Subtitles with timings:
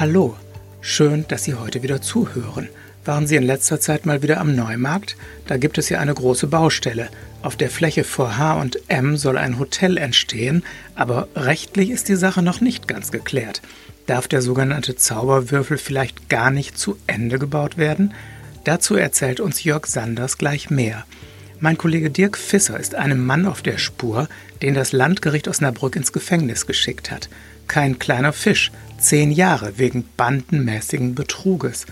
[0.00, 0.36] Hallo,
[0.80, 2.68] schön, dass Sie heute wieder zuhören.
[3.04, 5.16] Waren Sie in letzter Zeit mal wieder am Neumarkt?
[5.46, 7.10] Da gibt es ja eine große Baustelle.
[7.42, 10.64] Auf der Fläche vor H und M soll ein Hotel entstehen,
[10.96, 13.62] aber rechtlich ist die Sache noch nicht ganz geklärt.
[14.06, 18.14] Darf der sogenannte Zauberwürfel vielleicht gar nicht zu Ende gebaut werden?
[18.64, 21.04] Dazu erzählt uns Jörg Sanders gleich mehr.
[21.60, 24.28] Mein Kollege Dirk Fisser ist einem Mann auf der Spur,
[24.60, 27.28] den das Landgericht Osnabrück ins Gefängnis geschickt hat.
[27.68, 31.86] Kein kleiner Fisch, zehn Jahre wegen bandenmäßigen Betruges.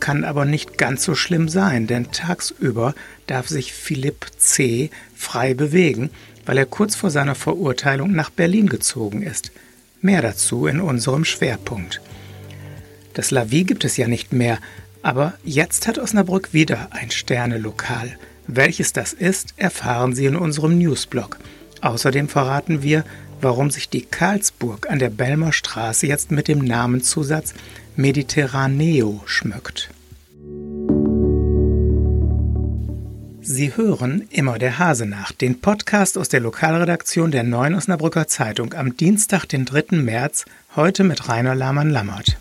[0.00, 2.94] Kann aber nicht ganz so schlimm sein, denn tagsüber
[3.26, 4.90] darf sich Philipp C.
[5.14, 6.10] frei bewegen,
[6.46, 9.52] weil er kurz vor seiner Verurteilung nach Berlin gezogen ist.
[10.00, 12.00] Mehr dazu in unserem Schwerpunkt.
[13.12, 14.58] Das Lavi gibt es ja nicht mehr,
[15.02, 18.16] aber jetzt hat Osnabrück wieder ein Sternelokal.
[18.46, 21.38] Welches das ist, erfahren Sie in unserem Newsblog.
[21.80, 23.04] Außerdem verraten wir,
[23.40, 27.54] warum sich die Karlsburg an der Belmer Straße jetzt mit dem Namenszusatz
[27.96, 29.90] Mediterraneo schmückt.
[33.42, 38.74] Sie hören immer der Hase nach, den Podcast aus der Lokalredaktion der Neuen Osnabrücker Zeitung
[38.74, 39.96] am Dienstag, den 3.
[39.96, 40.44] März,
[40.76, 42.36] heute mit Rainer Lahmann-Lammert.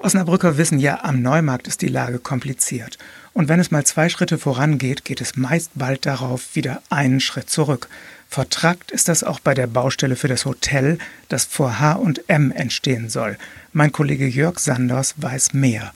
[0.00, 2.98] Osnabrücker wissen ja, am Neumarkt ist die Lage kompliziert.
[3.32, 7.50] Und wenn es mal zwei Schritte vorangeht, geht es meist bald darauf wieder einen Schritt
[7.50, 7.88] zurück.
[8.28, 12.52] Vertragt ist das auch bei der Baustelle für das Hotel, das vor H und M
[12.52, 13.38] entstehen soll.
[13.72, 15.92] Mein Kollege Jörg Sanders weiß mehr.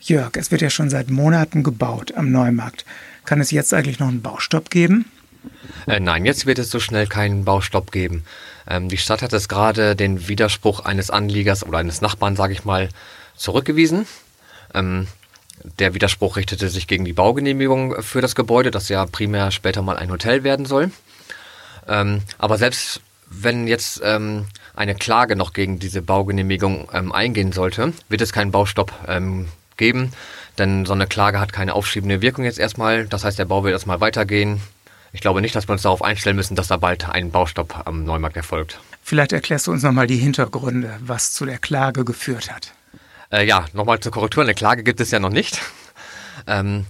[0.00, 2.84] Jörg, es wird ja schon seit Monaten gebaut am Neumarkt.
[3.24, 5.04] Kann es jetzt eigentlich noch einen Baustopp geben?
[5.86, 8.24] Äh, nein, jetzt wird es so schnell keinen Baustopp geben.
[8.68, 12.64] Ähm, die Stadt hat es gerade den Widerspruch eines Anliegers oder eines Nachbarn, sage ich
[12.64, 12.88] mal,
[13.38, 14.06] zurückgewiesen.
[14.74, 15.08] Ähm,
[15.78, 19.96] der Widerspruch richtete sich gegen die Baugenehmigung für das Gebäude, das ja primär später mal
[19.96, 20.90] ein Hotel werden soll.
[21.88, 27.92] Ähm, aber selbst wenn jetzt ähm, eine Klage noch gegen diese Baugenehmigung ähm, eingehen sollte,
[28.08, 30.12] wird es keinen Baustopp ähm, geben,
[30.56, 33.06] denn so eine Klage hat keine aufschiebende Wirkung jetzt erstmal.
[33.06, 34.60] Das heißt, der Bau wird erstmal weitergehen.
[35.12, 38.04] Ich glaube nicht, dass wir uns darauf einstellen müssen, dass da bald ein Baustopp am
[38.04, 38.80] Neumarkt erfolgt.
[39.02, 42.72] Vielleicht erklärst du uns nochmal die Hintergründe, was zu der Klage geführt hat.
[43.30, 45.60] Äh, ja, nochmal zur Korrektur, eine Klage gibt es ja noch nicht.
[46.46, 46.86] Ähm,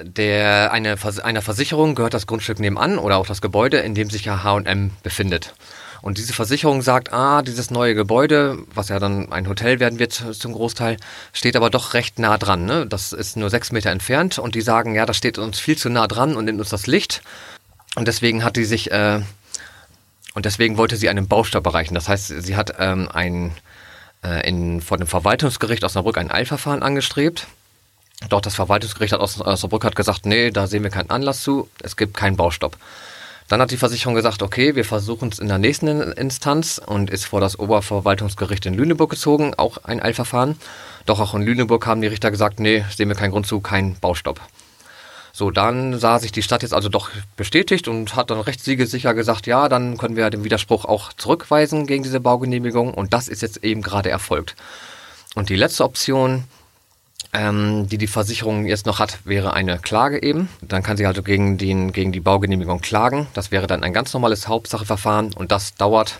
[0.00, 4.24] der, eine, einer Versicherung gehört das Grundstück nebenan oder auch das Gebäude, in dem sich
[4.24, 5.54] ja H&M befindet.
[6.00, 10.12] Und diese Versicherung sagt, ah, dieses neue Gebäude, was ja dann ein Hotel werden wird
[10.12, 10.96] zum Großteil,
[11.32, 12.64] steht aber doch recht nah dran.
[12.64, 12.86] Ne?
[12.86, 15.90] Das ist nur sechs Meter entfernt und die sagen, ja, das steht uns viel zu
[15.90, 17.22] nah dran und nimmt uns das Licht.
[17.96, 19.20] Und deswegen hat die sich, äh,
[20.34, 21.94] und deswegen wollte sie einen Baustopp erreichen.
[21.94, 23.52] Das heißt, sie hat ähm, ein,
[24.24, 27.46] äh, in, vor dem Verwaltungsgericht Osnabrück ein Eilverfahren angestrebt
[28.28, 31.96] doch das Verwaltungsgericht hat Osnabrück hat gesagt, nee, da sehen wir keinen Anlass zu, es
[31.96, 32.76] gibt keinen Baustopp.
[33.46, 37.24] Dann hat die Versicherung gesagt, okay, wir versuchen es in der nächsten Instanz und ist
[37.24, 40.56] vor das Oberverwaltungsgericht in Lüneburg gezogen, auch ein Eilverfahren.
[41.06, 43.94] Doch auch in Lüneburg haben die Richter gesagt, nee, sehen wir keinen Grund zu, kein
[44.00, 44.40] Baustopp.
[45.38, 49.14] So, dann sah sich die Stadt jetzt also doch bestätigt und hat dann recht siegesicher
[49.14, 53.42] gesagt, ja, dann können wir den Widerspruch auch zurückweisen gegen diese Baugenehmigung und das ist
[53.42, 54.56] jetzt eben gerade erfolgt.
[55.36, 56.42] Und die letzte Option,
[57.32, 60.48] ähm, die die Versicherung jetzt noch hat, wäre eine Klage eben.
[60.60, 63.28] Dann kann sie also gegen, den, gegen die Baugenehmigung klagen.
[63.34, 66.18] Das wäre dann ein ganz normales Hauptsacheverfahren und das dauert.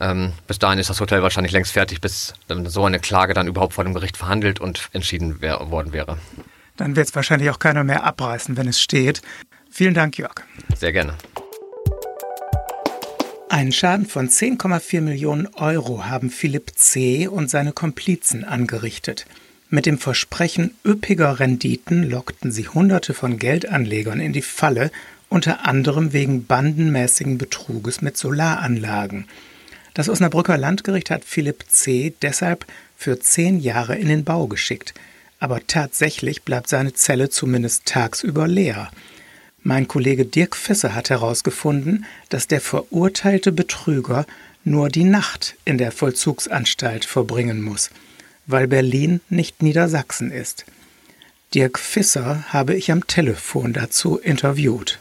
[0.00, 2.32] Ähm, bis dahin ist das Hotel wahrscheinlich längst fertig, bis
[2.68, 6.16] so eine Klage dann überhaupt vor dem Gericht verhandelt und entschieden wär, worden wäre.
[6.76, 9.22] Dann wird es wahrscheinlich auch keiner mehr abreißen, wenn es steht.
[9.70, 10.34] Vielen Dank, Jörg.
[10.76, 11.14] Sehr gerne.
[13.48, 17.28] Einen Schaden von 10,4 Millionen Euro haben Philipp C.
[17.28, 19.26] und seine Komplizen angerichtet.
[19.70, 24.90] Mit dem Versprechen üppiger Renditen lockten sie Hunderte von Geldanlegern in die Falle,
[25.28, 29.26] unter anderem wegen bandenmäßigen Betruges mit Solaranlagen.
[29.94, 32.14] Das Osnabrücker Landgericht hat Philipp C.
[32.22, 32.66] deshalb
[32.96, 34.94] für zehn Jahre in den Bau geschickt.
[35.38, 38.90] Aber tatsächlich bleibt seine Zelle zumindest tagsüber leer.
[39.62, 44.26] Mein Kollege Dirk Fisser hat herausgefunden, dass der verurteilte Betrüger
[44.64, 47.90] nur die Nacht in der Vollzugsanstalt verbringen muss
[48.46, 50.64] weil Berlin nicht Niedersachsen ist.
[51.54, 55.00] Dirk Fisser habe ich am Telefon dazu interviewt.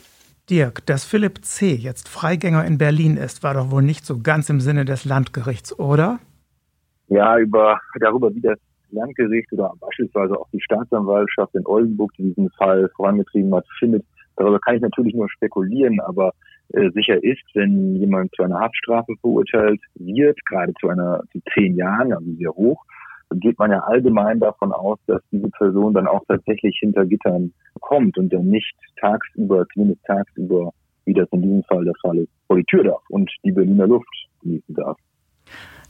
[0.50, 1.74] Dirk, dass Philipp C.
[1.74, 5.78] jetzt Freigänger in Berlin ist, war doch wohl nicht so ganz im Sinne des Landgerichts,
[5.78, 6.20] oder?
[7.08, 8.60] Ja, über, darüber, wie das
[8.96, 14.04] Landgericht oder beispielsweise auch die Staatsanwaltschaft in Oldenburg diesen Fall vorangetrieben hat, findet,
[14.36, 16.32] darüber kann ich natürlich nur spekulieren, aber
[16.74, 21.76] äh, sicher ist, wenn jemand zu einer Haftstrafe verurteilt wird, gerade zu einer zu zehn
[21.76, 22.84] Jahren, also sehr hoch,
[23.36, 28.18] geht man ja allgemein davon aus, dass diese Person dann auch tatsächlich hinter Gittern kommt
[28.18, 30.72] und dann nicht tagsüber, zumindest tagsüber,
[31.06, 33.88] wie das in diesem Fall der Fall ist, vor die Tür darf und die Berliner
[33.88, 34.08] Luft
[34.42, 34.98] genießen darf.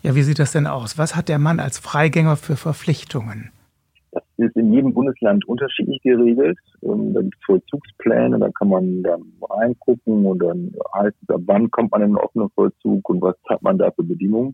[0.06, 1.00] Ja, wie sieht das denn aus?
[1.00, 3.50] Was hat der Mann als Freigänger für Verpflichtungen?
[4.12, 6.60] Das ist in jedem Bundesland unterschiedlich geregelt.
[6.84, 11.72] Ähm, da gibt es Vollzugspläne, da kann man dann reingucken und dann heißt es, wann
[11.72, 14.54] kommt man in den offenen Vollzug und was hat man da für Bedingungen.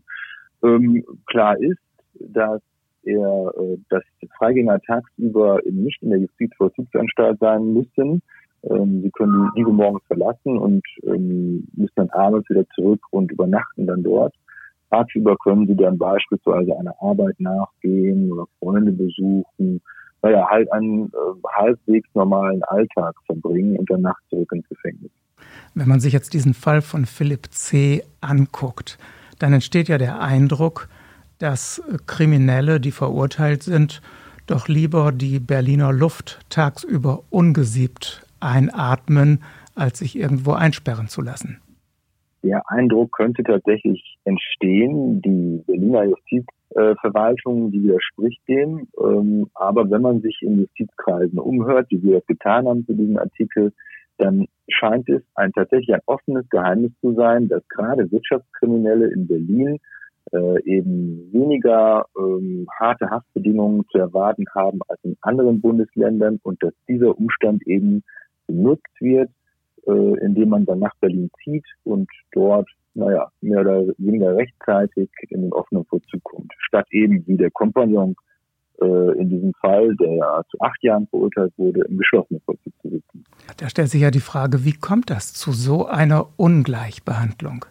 [0.64, 1.82] Ähm, klar ist,
[2.14, 2.62] dass
[3.02, 4.02] er, äh, dass
[4.38, 8.22] Freigänger tagsüber nicht in der Justizvollzugsanstalt sein müssen.
[8.70, 14.02] Ähm, sie können diese morgens verlassen und müssen dann abends wieder zurück und übernachten dann
[14.02, 14.32] dort.
[14.92, 19.80] Tagsüber können sie dann beispielsweise einer Arbeit nachgehen oder Freunde besuchen,
[20.20, 25.10] naja, halt einen äh, halbwegs normalen Alltag verbringen und dann nachts zurück ins Gefängnis.
[25.74, 28.04] Wenn man sich jetzt diesen Fall von Philipp C.
[28.20, 28.98] anguckt,
[29.38, 30.88] dann entsteht ja der Eindruck,
[31.38, 34.02] dass Kriminelle, die verurteilt sind,
[34.46, 39.42] doch lieber die Berliner Luft tagsüber ungesiebt einatmen,
[39.74, 41.60] als sich irgendwo einsperren zu lassen
[42.42, 45.22] der Eindruck könnte tatsächlich entstehen.
[45.22, 48.88] Die Berliner Justizverwaltung, die widerspricht dem.
[49.02, 53.18] Ähm, aber wenn man sich in Justizkreisen umhört, wie wir das getan haben zu diesem
[53.18, 53.72] Artikel,
[54.18, 59.78] dann scheint es ein tatsächlich ein offenes Geheimnis zu sein, dass gerade Wirtschaftskriminelle in Berlin
[60.32, 66.72] äh, eben weniger ähm, harte Haftbedingungen zu erwarten haben als in anderen Bundesländern und dass
[66.88, 68.02] dieser Umstand eben
[68.46, 69.30] genutzt wird,
[69.86, 75.42] äh, indem man dann nach Berlin zieht und dort, naja, mehr oder weniger rechtzeitig in
[75.42, 76.52] den offenen Vollzug kommt.
[76.58, 78.14] Statt eben wie der Kompagnon
[78.80, 82.90] äh, in diesem Fall, der ja zu acht Jahren verurteilt wurde, im geschlossenen Vollzug zu
[82.90, 83.24] sitzen.
[83.56, 87.64] Da stellt sich ja die Frage, wie kommt das zu so einer Ungleichbehandlung?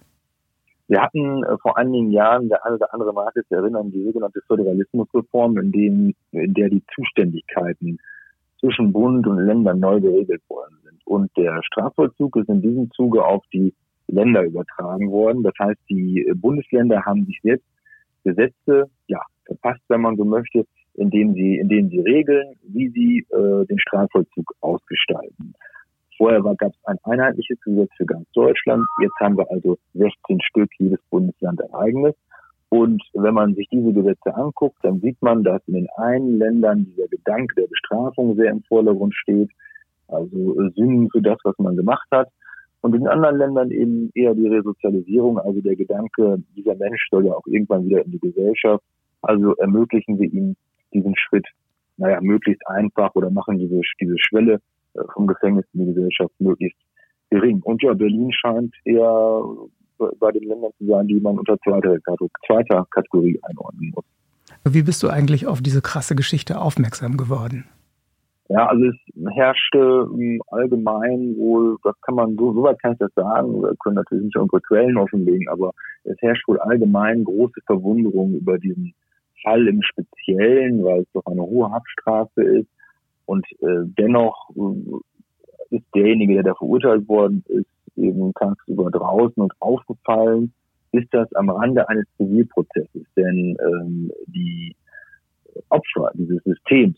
[0.87, 4.41] Wir hatten äh, vor einigen Jahren, der eine oder andere mag es erinnern, die sogenannte
[4.47, 7.97] Föderalismusreform, in, dem, in der die Zuständigkeiten
[8.59, 10.99] zwischen Bund und Ländern neu geregelt worden sind.
[11.05, 13.73] Und der Strafvollzug ist in diesem Zuge auf die
[14.11, 15.43] Länder übertragen worden.
[15.43, 17.65] Das heißt, die Bundesländer haben sich jetzt
[18.23, 23.65] Gesetze, ja, verpasst, wenn man so möchte, indem sie, indem sie regeln, wie sie äh,
[23.65, 25.53] den Strafvollzug ausgestalten.
[26.17, 28.85] Vorher gab es ein einheitliches Gesetz für ganz Deutschland.
[29.01, 32.15] Jetzt haben wir also 16 Stück, jedes Bundesland ein eigenes.
[32.69, 36.85] Und wenn man sich diese Gesetze anguckt, dann sieht man, dass in den einen Ländern
[36.85, 39.49] dieser Gedanke der Bestrafung sehr im Vordergrund steht,
[40.07, 42.29] also äh, Sünden für das, was man gemacht hat.
[42.81, 47.33] Und in anderen Ländern eben eher die Resozialisierung, also der Gedanke, dieser Mensch soll ja
[47.33, 48.83] auch irgendwann wieder in die Gesellschaft.
[49.21, 50.55] Also ermöglichen wir ihm
[50.93, 51.45] diesen Schritt,
[51.97, 54.59] naja, möglichst einfach oder machen diese, diese Schwelle
[54.95, 56.79] äh, vom Gefängnis in die Gesellschaft möglichst
[57.29, 57.61] gering.
[57.63, 59.43] Und ja, Berlin scheint eher
[60.19, 61.97] bei den Ländern zu sein, die man unter zweiter,
[62.47, 64.05] zweiter Kategorie einordnen muss.
[64.63, 67.65] Wie bist du eigentlich auf diese krasse Geschichte aufmerksam geworden?
[68.49, 68.95] Ja, also es
[69.29, 70.07] herrschte
[70.47, 74.37] allgemein wohl, das kann man so, soweit kann ich das sagen, wir können natürlich nicht
[74.37, 75.73] unsere Quellen offenlegen, aber
[76.03, 78.93] es herrscht wohl allgemein große Verwunderung über diesen
[79.43, 82.69] Fall im Speziellen, weil es doch eine hohe Haftstrafe ist
[83.25, 89.53] und äh, dennoch äh, ist derjenige, der da verurteilt worden ist, eben tagsüber draußen und
[89.59, 90.53] aufgefallen
[90.91, 93.05] ist das am Rande eines Zivilprozesses.
[93.15, 94.75] Denn ähm, die
[95.69, 96.97] Opfer dieses Systems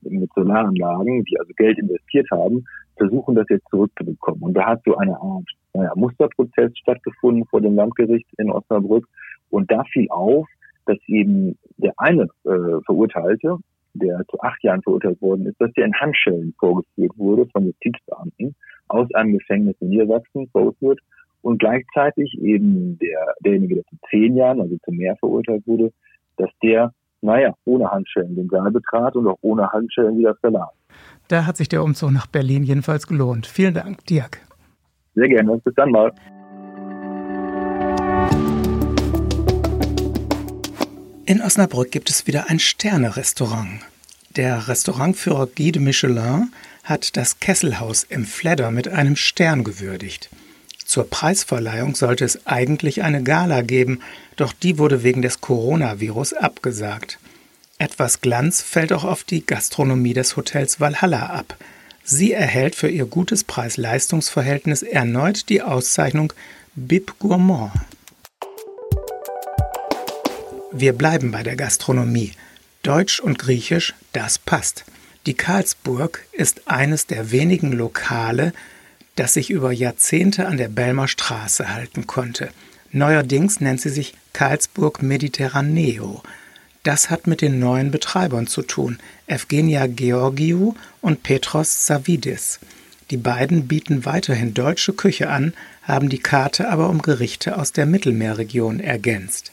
[0.00, 2.64] mit Solaranlagen, die also Geld investiert haben,
[2.96, 4.42] versuchen das jetzt zurückzubekommen.
[4.42, 9.06] Und da hat so eine Art naja, Musterprozess stattgefunden vor dem Landgericht in Osnabrück.
[9.50, 10.46] Und da fiel auf,
[10.86, 13.58] dass eben der eine äh, Verurteilte,
[13.94, 18.54] der zu acht Jahren verurteilt worden ist, dass der in Handschellen vorgeführt wurde von Justizbeamten
[18.88, 21.00] aus einem Gefängnis in Niedersachsen verurteilt
[21.42, 25.92] und gleichzeitig eben der, derjenige, der zu zehn Jahren, also zu mehr verurteilt wurde,
[26.36, 26.92] dass der,
[27.26, 30.70] naja, ohne Handschellen den Saal betrat und auch ohne Handschellen wieder verlas.
[31.28, 33.46] Da hat sich der Umzug nach Berlin jedenfalls gelohnt.
[33.46, 34.38] Vielen Dank, Dirk.
[35.14, 35.58] Sehr gerne.
[35.58, 36.12] Bis dann mal.
[41.26, 43.80] In Osnabrück gibt es wieder ein Sterne-Restaurant.
[44.36, 46.52] Der Restaurantführer Guy de Michelin
[46.84, 50.30] hat das Kesselhaus im Fledder mit einem Stern gewürdigt.
[50.86, 54.00] Zur Preisverleihung sollte es eigentlich eine Gala geben,
[54.36, 57.18] doch die wurde wegen des Coronavirus abgesagt.
[57.78, 61.56] Etwas Glanz fällt auch auf die Gastronomie des Hotels Valhalla ab.
[62.04, 66.32] Sie erhält für ihr gutes Preis-Leistungs-Verhältnis erneut die Auszeichnung
[66.76, 67.72] Bib Gourmand.
[70.70, 72.32] Wir bleiben bei der Gastronomie.
[72.84, 74.84] Deutsch und Griechisch, das passt.
[75.26, 78.52] Die Karlsburg ist eines der wenigen Lokale,
[79.16, 82.50] das sich über Jahrzehnte an der Belmer Straße halten konnte.
[82.92, 86.22] Neuerdings nennt sie sich Karlsburg Mediterraneo.
[86.82, 92.60] Das hat mit den neuen Betreibern zu tun, Evgenia Georgiou und Petros Savidis.
[93.10, 97.86] Die beiden bieten weiterhin deutsche Küche an, haben die Karte aber um Gerichte aus der
[97.86, 99.52] Mittelmeerregion ergänzt.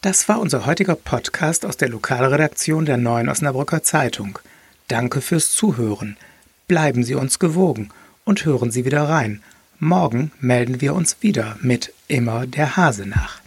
[0.00, 4.38] Das war unser heutiger Podcast aus der Lokalredaktion der Neuen Osnabrücker Zeitung.
[4.86, 6.16] Danke fürs Zuhören.
[6.68, 7.90] Bleiben Sie uns gewogen
[8.28, 9.40] und hören Sie wieder rein.
[9.78, 13.40] Morgen melden wir uns wieder mit Immer der Hase nach.